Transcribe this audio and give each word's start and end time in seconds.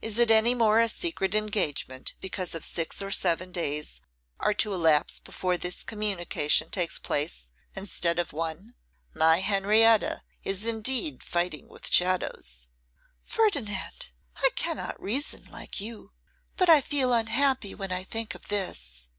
Is 0.00 0.18
it 0.18 0.30
any 0.30 0.54
more 0.54 0.80
a 0.80 0.88
secret 0.88 1.34
engagement 1.34 2.14
because 2.22 2.56
six 2.64 3.02
or 3.02 3.10
seven 3.10 3.52
days 3.52 4.00
are 4.40 4.54
to 4.54 4.72
elapse 4.72 5.18
before 5.18 5.58
this 5.58 5.82
communication 5.82 6.70
takes 6.70 6.98
place, 6.98 7.50
instead 7.76 8.18
of 8.18 8.32
one? 8.32 8.76
My 9.12 9.40
Henrietta 9.40 10.22
is 10.42 10.64
indeed 10.64 11.22
fighting 11.22 11.68
with 11.68 11.90
shadows!' 11.92 12.68
'Ferdinand, 13.24 14.06
I 14.36 14.48
cannot 14.56 14.98
reason 15.02 15.44
like 15.50 15.82
you; 15.82 16.12
but 16.56 16.70
I 16.70 16.80
feel 16.80 17.12
unhappy 17.12 17.74
when 17.74 17.92
I 17.92 18.04
think 18.04 18.34
of 18.34 18.48
this. 18.48 19.10